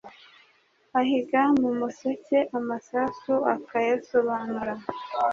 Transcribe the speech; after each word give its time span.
Ahiga 0.99 1.41
mu 1.59 1.69
museke 1.79 2.37
amasasu 2.57 3.33
akayasobanura 3.55 4.73